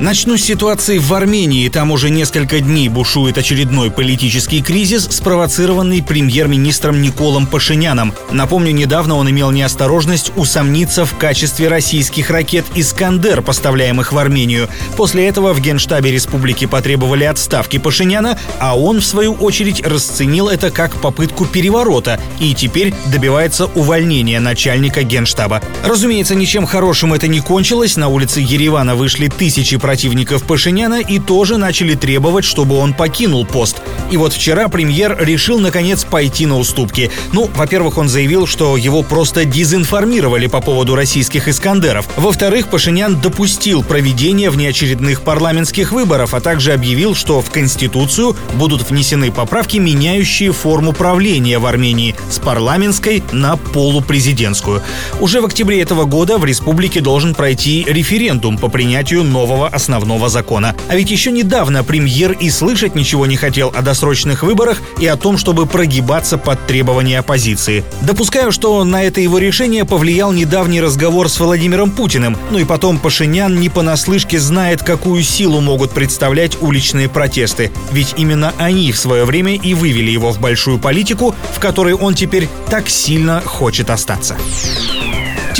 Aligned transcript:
Начну 0.00 0.38
с 0.38 0.42
ситуации 0.42 0.96
в 0.96 1.12
Армении. 1.12 1.68
Там 1.68 1.90
уже 1.90 2.08
несколько 2.08 2.60
дней 2.60 2.88
бушует 2.88 3.36
очередной 3.36 3.90
политический 3.90 4.62
кризис, 4.62 5.06
спровоцированный 5.10 6.02
премьер-министром 6.02 7.02
Николом 7.02 7.46
Пашиняном. 7.46 8.14
Напомню, 8.30 8.72
недавно 8.72 9.16
он 9.16 9.28
имел 9.28 9.50
неосторожность 9.50 10.32
усомниться 10.36 11.04
в 11.04 11.18
качестве 11.18 11.68
российских 11.68 12.30
ракет 12.30 12.64
«Искандер», 12.74 13.42
поставляемых 13.42 14.12
в 14.12 14.18
Армению. 14.18 14.70
После 14.96 15.28
этого 15.28 15.52
в 15.52 15.60
Генштабе 15.60 16.10
республики 16.10 16.64
потребовали 16.64 17.24
отставки 17.24 17.76
Пашиняна, 17.76 18.38
а 18.58 18.78
он, 18.78 19.00
в 19.00 19.04
свою 19.04 19.34
очередь, 19.34 19.86
расценил 19.86 20.48
это 20.48 20.70
как 20.70 20.96
попытку 20.96 21.44
переворота 21.44 22.18
и 22.38 22.54
теперь 22.54 22.94
добивается 23.12 23.66
увольнения 23.66 24.40
начальника 24.40 25.02
Генштаба. 25.02 25.60
Разумеется, 25.84 26.34
ничем 26.34 26.64
хорошим 26.64 27.12
это 27.12 27.28
не 27.28 27.40
кончилось. 27.40 27.98
На 27.98 28.08
улице 28.08 28.40
Еревана 28.40 28.94
вышли 28.94 29.28
тысячи 29.28 29.76
противников 29.90 30.44
Пашиняна 30.44 31.00
и 31.00 31.18
тоже 31.18 31.56
начали 31.56 31.96
требовать, 31.96 32.44
чтобы 32.44 32.76
он 32.76 32.94
покинул 32.94 33.44
пост. 33.44 33.82
И 34.12 34.16
вот 34.16 34.32
вчера 34.32 34.68
премьер 34.68 35.16
решил 35.20 35.58
наконец 35.58 36.04
пойти 36.04 36.46
на 36.46 36.58
уступки. 36.58 37.10
Ну, 37.32 37.50
во-первых, 37.56 37.98
он 37.98 38.08
заявил, 38.08 38.46
что 38.46 38.76
его 38.76 39.02
просто 39.02 39.44
дезинформировали 39.44 40.46
по 40.46 40.60
поводу 40.60 40.94
российских 40.94 41.48
«Искандеров». 41.48 42.06
Во-вторых, 42.16 42.68
Пашинян 42.68 43.20
допустил 43.20 43.82
проведение 43.82 44.50
внеочередных 44.50 45.22
парламентских 45.22 45.90
выборов, 45.90 46.34
а 46.34 46.40
также 46.40 46.72
объявил, 46.72 47.16
что 47.16 47.40
в 47.40 47.50
Конституцию 47.50 48.36
будут 48.54 48.88
внесены 48.88 49.32
поправки, 49.32 49.78
меняющие 49.78 50.52
форму 50.52 50.92
правления 50.92 51.58
в 51.58 51.66
Армении 51.66 52.14
с 52.30 52.38
парламентской 52.38 53.24
на 53.32 53.56
полупрезидентскую. 53.56 54.82
Уже 55.18 55.40
в 55.40 55.46
октябре 55.46 55.80
этого 55.80 56.04
года 56.04 56.38
в 56.38 56.44
республике 56.44 57.00
должен 57.00 57.34
пройти 57.34 57.84
референдум 57.88 58.56
по 58.56 58.68
принятию 58.68 59.24
нового 59.24 59.68
основного 59.80 60.28
закона. 60.28 60.76
А 60.88 60.94
ведь 60.94 61.10
еще 61.10 61.32
недавно 61.32 61.82
премьер 61.82 62.32
и 62.32 62.50
слышать 62.50 62.94
ничего 62.94 63.24
не 63.24 63.36
хотел 63.36 63.72
о 63.74 63.80
досрочных 63.80 64.42
выборах 64.42 64.82
и 64.98 65.06
о 65.06 65.16
том, 65.16 65.38
чтобы 65.38 65.64
прогибаться 65.64 66.36
под 66.36 66.66
требования 66.66 67.18
оппозиции. 67.18 67.82
Допускаю, 68.02 68.52
что 68.52 68.84
на 68.84 69.02
это 69.02 69.22
его 69.22 69.38
решение 69.38 69.86
повлиял 69.86 70.32
недавний 70.32 70.82
разговор 70.82 71.30
с 71.30 71.40
Владимиром 71.40 71.90
Путиным. 71.90 72.36
Ну 72.50 72.58
и 72.58 72.64
потом 72.64 72.98
Пашинян 72.98 73.58
не 73.58 73.70
понаслышке 73.70 74.38
знает, 74.38 74.82
какую 74.82 75.22
силу 75.22 75.60
могут 75.60 75.92
представлять 75.92 76.60
уличные 76.60 77.08
протесты. 77.08 77.70
Ведь 77.90 78.14
именно 78.18 78.52
они 78.58 78.92
в 78.92 78.98
свое 78.98 79.24
время 79.24 79.54
и 79.54 79.72
вывели 79.72 80.10
его 80.10 80.30
в 80.32 80.40
большую 80.40 80.78
политику, 80.78 81.34
в 81.54 81.58
которой 81.58 81.94
он 81.94 82.14
теперь 82.14 82.48
так 82.68 82.90
сильно 82.90 83.40
хочет 83.40 83.88
остаться. 83.90 84.36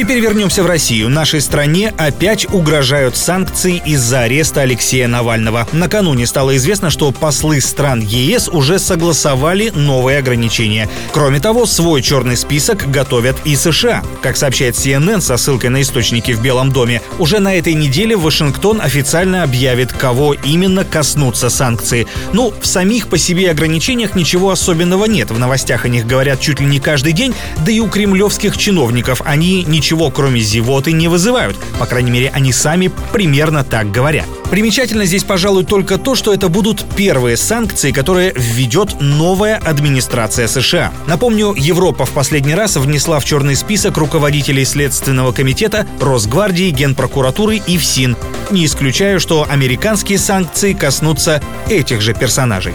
Теперь 0.00 0.20
вернемся 0.20 0.62
в 0.62 0.66
Россию. 0.66 1.10
Нашей 1.10 1.42
стране 1.42 1.92
опять 1.98 2.50
угрожают 2.50 3.18
санкции 3.18 3.82
из-за 3.84 4.20
ареста 4.20 4.62
Алексея 4.62 5.08
Навального. 5.08 5.68
Накануне 5.72 6.26
стало 6.26 6.56
известно, 6.56 6.88
что 6.88 7.12
послы 7.12 7.60
стран 7.60 8.00
ЕС 8.00 8.48
уже 8.48 8.78
согласовали 8.78 9.68
новые 9.68 10.20
ограничения. 10.20 10.88
Кроме 11.12 11.38
того, 11.38 11.66
свой 11.66 12.00
черный 12.00 12.38
список 12.38 12.90
готовят 12.90 13.36
и 13.44 13.54
США. 13.54 14.02
Как 14.22 14.38
сообщает 14.38 14.74
CNN 14.74 15.20
со 15.20 15.36
ссылкой 15.36 15.68
на 15.68 15.82
источники 15.82 16.32
в 16.32 16.40
Белом 16.40 16.72
доме, 16.72 17.02
уже 17.18 17.38
на 17.38 17.54
этой 17.54 17.74
неделе 17.74 18.16
Вашингтон 18.16 18.80
официально 18.80 19.42
объявит, 19.42 19.92
кого 19.92 20.32
именно 20.32 20.86
коснутся 20.86 21.50
санкции. 21.50 22.06
Ну, 22.32 22.54
в 22.58 22.66
самих 22.66 23.08
по 23.08 23.18
себе 23.18 23.50
ограничениях 23.50 24.14
ничего 24.14 24.50
особенного 24.50 25.04
нет. 25.04 25.30
В 25.30 25.38
новостях 25.38 25.84
о 25.84 25.88
них 25.88 26.06
говорят 26.06 26.40
чуть 26.40 26.58
ли 26.58 26.64
не 26.64 26.80
каждый 26.80 27.12
день, 27.12 27.34
да 27.66 27.70
и 27.70 27.80
у 27.80 27.88
кремлевских 27.88 28.56
чиновников 28.56 29.20
они 29.26 29.62
не 29.64 29.82
ничего, 29.90 30.10
кроме 30.10 30.40
зевоты, 30.40 30.92
не 30.92 31.08
вызывают. 31.08 31.56
По 31.80 31.84
крайней 31.84 32.12
мере, 32.12 32.30
они 32.32 32.52
сами 32.52 32.92
примерно 33.12 33.64
так 33.64 33.90
говорят. 33.90 34.26
Примечательно 34.48 35.04
здесь, 35.04 35.24
пожалуй, 35.24 35.64
только 35.64 35.98
то, 35.98 36.14
что 36.14 36.32
это 36.32 36.48
будут 36.48 36.84
первые 36.94 37.36
санкции, 37.36 37.90
которые 37.90 38.32
введет 38.36 39.00
новая 39.00 39.56
администрация 39.56 40.46
США. 40.46 40.92
Напомню, 41.08 41.54
Европа 41.56 42.04
в 42.04 42.10
последний 42.10 42.54
раз 42.54 42.76
внесла 42.76 43.18
в 43.18 43.24
черный 43.24 43.56
список 43.56 43.96
руководителей 43.96 44.64
Следственного 44.64 45.32
комитета, 45.32 45.88
Росгвардии, 46.00 46.70
Генпрокуратуры 46.70 47.56
и 47.56 47.76
ФСИН. 47.76 48.16
Не 48.52 48.66
исключаю, 48.66 49.18
что 49.18 49.44
американские 49.50 50.18
санкции 50.18 50.72
коснутся 50.72 51.42
этих 51.68 52.00
же 52.00 52.14
персонажей. 52.14 52.74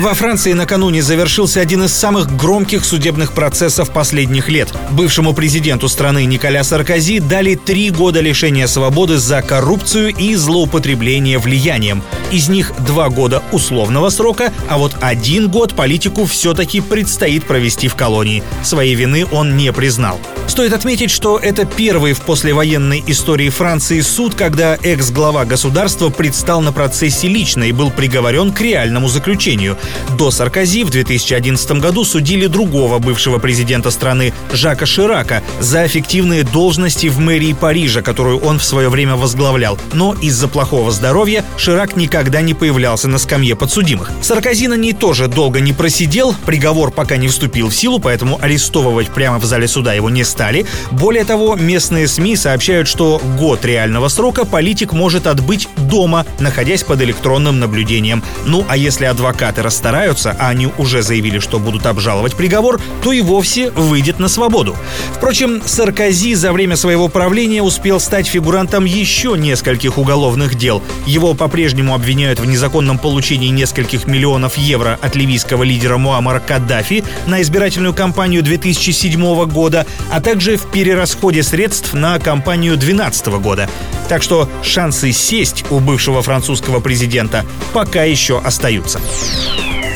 Во 0.00 0.14
Франции 0.14 0.54
накануне 0.54 1.02
завершился 1.02 1.60
один 1.60 1.84
из 1.84 1.92
самых 1.92 2.34
громких 2.34 2.86
судебных 2.86 3.34
процессов 3.34 3.90
последних 3.90 4.48
лет. 4.48 4.72
Бывшему 4.92 5.34
президенту 5.34 5.90
страны 5.90 6.24
Николя 6.24 6.64
Саркози 6.64 7.18
дали 7.18 7.54
три 7.54 7.90
года 7.90 8.22
лишения 8.22 8.66
свободы 8.66 9.18
за 9.18 9.42
коррупцию 9.42 10.16
и 10.16 10.36
злоупотребление 10.36 11.38
влиянием. 11.38 12.02
Из 12.30 12.48
них 12.48 12.72
два 12.78 13.10
года 13.10 13.42
условного 13.52 14.08
срока, 14.08 14.54
а 14.70 14.78
вот 14.78 14.96
один 15.02 15.50
год 15.50 15.74
политику 15.74 16.24
все-таки 16.24 16.80
предстоит 16.80 17.44
провести 17.44 17.88
в 17.88 17.94
колонии. 17.94 18.42
Своей 18.62 18.94
вины 18.94 19.26
он 19.30 19.58
не 19.58 19.70
признал. 19.70 20.18
Стоит 20.46 20.72
отметить, 20.72 21.10
что 21.10 21.38
это 21.38 21.64
первый 21.64 22.12
в 22.12 22.22
послевоенной 22.22 23.04
истории 23.06 23.50
Франции 23.50 24.00
суд, 24.00 24.34
когда 24.34 24.76
экс-глава 24.82 25.44
государства 25.44 26.08
предстал 26.08 26.60
на 26.60 26.72
процессе 26.72 27.28
лично 27.28 27.64
и 27.64 27.72
был 27.72 27.90
приговорен 27.90 28.50
к 28.50 28.60
реальному 28.60 29.08
заключению. 29.08 29.76
До 30.16 30.30
Саркози 30.30 30.84
в 30.84 30.90
2011 30.90 31.72
году 31.72 32.04
судили 32.04 32.46
другого 32.46 32.98
бывшего 32.98 33.38
президента 33.38 33.90
страны 33.90 34.32
Жака 34.52 34.86
Ширака 34.86 35.42
за 35.60 35.86
эффективные 35.86 36.42
должности 36.42 37.06
в 37.06 37.18
мэрии 37.18 37.52
Парижа, 37.52 38.02
которую 38.02 38.38
он 38.38 38.58
в 38.58 38.64
свое 38.64 38.88
время 38.88 39.16
возглавлял. 39.16 39.78
Но 39.92 40.14
из-за 40.20 40.48
плохого 40.48 40.90
здоровья 40.90 41.44
Ширак 41.56 41.96
никогда 41.96 42.40
не 42.40 42.54
появлялся 42.54 43.08
на 43.08 43.18
скамье 43.18 43.56
подсудимых. 43.56 44.10
Саркози 44.22 44.68
на 44.68 44.74
ней 44.74 44.92
тоже 44.92 45.28
долго 45.28 45.60
не 45.60 45.72
просидел, 45.72 46.34
приговор 46.46 46.90
пока 46.90 47.16
не 47.16 47.28
вступил 47.28 47.68
в 47.68 47.74
силу, 47.74 47.98
поэтому 47.98 48.38
арестовывать 48.40 49.08
прямо 49.08 49.38
в 49.38 49.44
зале 49.44 49.68
суда 49.68 49.94
его 49.94 50.10
не 50.10 50.24
стали. 50.24 50.66
Более 50.90 51.24
того, 51.24 51.56
местные 51.56 52.08
СМИ 52.08 52.36
сообщают, 52.36 52.88
что 52.88 53.20
год 53.38 53.64
реального 53.64 54.08
срока 54.08 54.44
политик 54.44 54.92
может 54.92 55.26
отбыть 55.26 55.68
дома, 55.76 56.26
находясь 56.38 56.82
под 56.82 57.02
электронным 57.02 57.58
наблюдением. 57.58 58.22
Ну 58.46 58.64
а 58.68 58.76
если 58.76 59.04
адвокаты 59.04 59.62
расстараются, 59.70 60.34
а 60.36 60.48
они 60.48 60.68
уже 60.78 61.00
заявили, 61.00 61.38
что 61.38 61.60
будут 61.60 61.86
обжаловать 61.86 62.34
приговор, 62.34 62.80
то 63.04 63.12
и 63.12 63.20
вовсе 63.20 63.70
выйдет 63.70 64.18
на 64.18 64.26
свободу. 64.26 64.76
Впрочем, 65.14 65.62
Саркози 65.64 66.34
за 66.34 66.52
время 66.52 66.74
своего 66.74 67.06
правления 67.06 67.62
успел 67.62 68.00
стать 68.00 68.26
фигурантом 68.26 68.84
еще 68.84 69.36
нескольких 69.38 69.96
уголовных 69.96 70.56
дел. 70.56 70.82
Его 71.06 71.34
по-прежнему 71.34 71.94
обвиняют 71.94 72.40
в 72.40 72.46
незаконном 72.46 72.98
получении 72.98 73.46
нескольких 73.46 74.08
миллионов 74.08 74.58
евро 74.58 74.98
от 75.00 75.14
ливийского 75.14 75.62
лидера 75.62 75.98
Муаммара 75.98 76.40
Каддафи 76.40 77.04
на 77.26 77.40
избирательную 77.40 77.94
кампанию 77.94 78.42
2007 78.42 79.44
года, 79.46 79.86
а 80.10 80.20
также 80.20 80.56
в 80.56 80.66
перерасходе 80.66 81.44
средств 81.44 81.92
на 81.92 82.18
кампанию 82.18 82.76
2012 82.76 83.26
года. 83.40 83.70
Так 84.08 84.24
что 84.24 84.48
шансы 84.64 85.12
сесть 85.12 85.64
у 85.70 85.78
бывшего 85.78 86.22
французского 86.22 86.80
президента 86.80 87.46
пока 87.72 88.02
еще 88.02 88.40
остаются. 88.40 89.00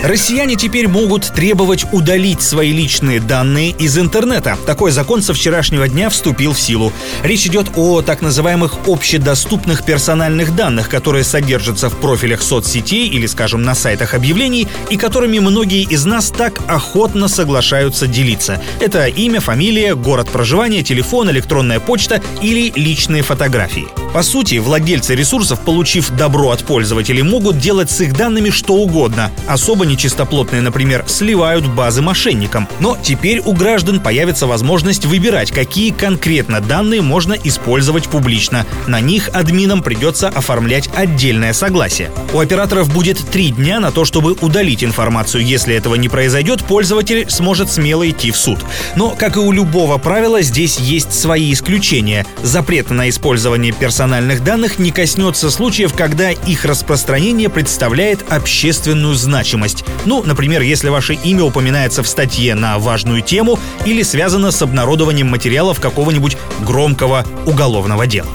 Россияне 0.04 0.54
теперь 0.54 0.86
могут 0.86 1.32
требовать 1.32 1.86
удалить 1.90 2.42
свои 2.42 2.72
личные 2.72 3.20
данные 3.20 3.70
из 3.70 3.96
интернета. 3.96 4.58
Такой 4.66 4.90
закон 4.90 5.22
со 5.22 5.32
вчерашнего 5.32 5.88
дня 5.88 6.10
вступил 6.10 6.52
в 6.52 6.60
силу. 6.60 6.92
Речь 7.22 7.46
идет 7.46 7.68
о 7.74 8.02
так 8.02 8.20
называемых 8.20 8.86
общедоступных 8.86 9.82
персональных 9.82 10.54
данных, 10.54 10.90
которые 10.90 11.24
содержатся 11.24 11.88
в 11.88 11.96
профилях 11.96 12.42
соцсетей 12.42 13.08
или, 13.08 13.24
скажем, 13.24 13.62
на 13.62 13.74
сайтах 13.74 14.12
объявлений, 14.12 14.68
и 14.90 14.98
которыми 14.98 15.38
многие 15.38 15.84
из 15.84 16.04
нас 16.04 16.28
так 16.28 16.60
охотно 16.68 17.26
соглашаются 17.26 18.06
делиться. 18.06 18.60
Это 18.80 19.06
имя, 19.06 19.40
фамилия, 19.40 19.94
город 19.94 20.28
проживания, 20.28 20.82
телефон, 20.82 21.30
электронная 21.30 21.80
почта 21.80 22.20
или 22.42 22.70
личные 22.76 23.22
фотографии. 23.22 24.03
По 24.14 24.22
сути, 24.22 24.58
владельцы 24.58 25.16
ресурсов, 25.16 25.58
получив 25.64 26.10
добро 26.10 26.50
от 26.50 26.62
пользователей, 26.62 27.22
могут 27.22 27.58
делать 27.58 27.90
с 27.90 28.00
их 28.00 28.12
данными 28.16 28.50
что 28.50 28.74
угодно. 28.74 29.32
Особо 29.48 29.86
нечистоплотные, 29.86 30.62
например, 30.62 31.04
сливают 31.08 31.66
базы 31.66 32.00
мошенникам. 32.00 32.68
Но 32.78 32.96
теперь 33.02 33.40
у 33.40 33.52
граждан 33.52 33.98
появится 33.98 34.46
возможность 34.46 35.04
выбирать, 35.04 35.50
какие 35.50 35.90
конкретно 35.90 36.60
данные 36.60 37.02
можно 37.02 37.32
использовать 37.32 38.06
публично. 38.06 38.66
На 38.86 39.00
них 39.00 39.30
админам 39.32 39.82
придется 39.82 40.28
оформлять 40.28 40.88
отдельное 40.94 41.52
согласие. 41.52 42.12
У 42.32 42.38
операторов 42.38 42.94
будет 42.94 43.18
три 43.18 43.50
дня 43.50 43.80
на 43.80 43.90
то, 43.90 44.04
чтобы 44.04 44.34
удалить 44.40 44.84
информацию. 44.84 45.44
Если 45.44 45.74
этого 45.74 45.96
не 45.96 46.08
произойдет, 46.08 46.62
пользователь 46.62 47.28
сможет 47.28 47.68
смело 47.68 48.08
идти 48.08 48.30
в 48.30 48.36
суд. 48.36 48.60
Но, 48.94 49.10
как 49.10 49.34
и 49.34 49.40
у 49.40 49.50
любого 49.50 49.98
правила, 49.98 50.40
здесь 50.40 50.78
есть 50.78 51.12
свои 51.12 51.52
исключения. 51.52 52.24
Запрет 52.44 52.90
на 52.90 53.08
использование 53.08 53.72
персональных 53.72 54.03
персональных 54.04 54.44
данных 54.44 54.78
не 54.78 54.90
коснется 54.90 55.50
случаев, 55.50 55.94
когда 55.94 56.30
их 56.30 56.66
распространение 56.66 57.48
представляет 57.48 58.30
общественную 58.30 59.14
значимость. 59.14 59.82
Ну, 60.04 60.22
например, 60.22 60.60
если 60.60 60.90
ваше 60.90 61.14
имя 61.14 61.42
упоминается 61.42 62.02
в 62.02 62.06
статье 62.06 62.54
на 62.54 62.78
важную 62.78 63.22
тему 63.22 63.58
или 63.86 64.02
связано 64.02 64.50
с 64.50 64.60
обнародованием 64.60 65.28
материалов 65.28 65.80
какого-нибудь 65.80 66.36
громкого 66.60 67.24
уголовного 67.46 68.06
дела. 68.06 68.28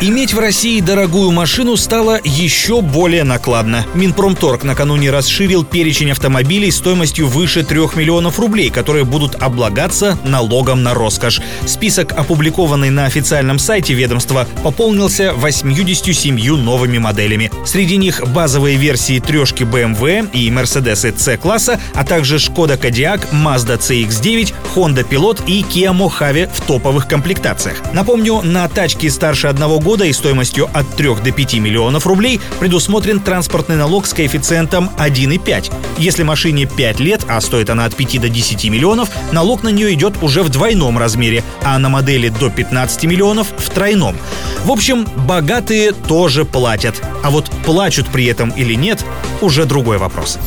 Иметь 0.00 0.34
в 0.34 0.38
России 0.38 0.80
дорогую 0.80 1.30
машину 1.30 1.76
стало 1.76 2.20
еще 2.22 2.82
более 2.82 3.24
накладно. 3.24 3.86
Минпромторг 3.94 4.64
накануне 4.64 5.10
расширил 5.10 5.64
перечень 5.64 6.10
автомобилей 6.10 6.70
стоимостью 6.72 7.28
выше 7.28 7.62
3 7.62 7.78
миллионов 7.94 8.38
рублей, 8.38 8.70
которые 8.70 9.04
будут 9.04 9.36
облагаться 9.36 10.18
налогом 10.24 10.82
на 10.82 10.94
роскошь. 10.94 11.40
Список, 11.64 12.12
опубликованный 12.12 12.90
на 12.90 13.06
официальном 13.06 13.58
сайте 13.58 13.94
ведомства, 13.94 14.46
пополнился 14.62 15.32
87 15.32 16.56
новыми 16.56 16.98
моделями. 16.98 17.50
Среди 17.64 17.96
них 17.96 18.20
базовые 18.28 18.76
версии 18.76 19.20
трешки 19.20 19.62
BMW 19.62 20.28
и 20.32 20.50
Mercedes 20.50 21.18
C-класса, 21.18 21.80
а 21.94 22.04
также 22.04 22.36
Skoda 22.36 22.78
Kodiaq, 22.78 23.30
Mazda 23.32 23.78
CX-9, 23.78 24.52
Honda 24.74 25.08
Pilot 25.08 25.44
и 25.46 25.62
Kia 25.62 25.96
Mojave 25.96 26.50
в 26.52 26.60
топовых 26.62 27.08
комплектациях. 27.08 27.80
Напомню, 27.94 28.42
на 28.42 28.68
тачке 28.68 29.08
старше 29.08 29.46
одного 29.46 29.78
года 29.78 29.93
года 29.94 30.06
и 30.06 30.12
стоимостью 30.12 30.68
от 30.74 30.96
3 30.96 31.14
до 31.22 31.30
5 31.30 31.54
миллионов 31.54 32.04
рублей 32.04 32.40
предусмотрен 32.58 33.20
транспортный 33.20 33.76
налог 33.76 34.08
с 34.08 34.12
коэффициентом 34.12 34.90
1,5. 34.98 35.72
Если 35.98 36.24
машине 36.24 36.66
5 36.66 36.98
лет, 36.98 37.24
а 37.28 37.40
стоит 37.40 37.70
она 37.70 37.84
от 37.84 37.94
5 37.94 38.20
до 38.20 38.28
10 38.28 38.64
миллионов, 38.70 39.08
налог 39.30 39.62
на 39.62 39.68
нее 39.68 39.94
идет 39.94 40.20
уже 40.20 40.42
в 40.42 40.48
двойном 40.48 40.98
размере, 40.98 41.44
а 41.62 41.78
на 41.78 41.90
модели 41.90 42.28
до 42.28 42.50
15 42.50 43.04
миллионов— 43.04 43.46
в 43.56 43.70
тройном. 43.70 44.16
В 44.64 44.72
общем, 44.72 45.06
богатые 45.28 45.92
тоже 45.92 46.44
платят. 46.44 47.00
А 47.22 47.30
вот 47.30 47.48
плачут 47.64 48.08
при 48.08 48.24
этом 48.24 48.50
или 48.50 48.74
нет— 48.74 49.04
уже 49.42 49.64
другой 49.64 49.98
вопрос. 49.98 50.40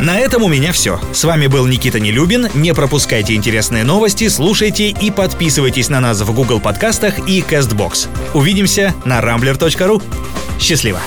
На 0.00 0.18
этом 0.18 0.44
у 0.44 0.48
меня 0.48 0.72
все. 0.72 1.00
С 1.12 1.24
вами 1.24 1.48
был 1.48 1.66
Никита 1.66 1.98
Нелюбин. 1.98 2.48
Не 2.54 2.72
пропускайте 2.72 3.34
интересные 3.34 3.82
новости, 3.82 4.28
слушайте 4.28 4.90
и 4.90 5.10
подписывайтесь 5.10 5.88
на 5.88 6.00
нас 6.00 6.20
в 6.20 6.32
Google 6.32 6.60
подкастах 6.60 7.28
и 7.28 7.40
CastBox. 7.40 8.08
Увидимся 8.34 8.94
на 9.04 9.20
rambler.ru. 9.20 10.02
Счастливо! 10.60 11.00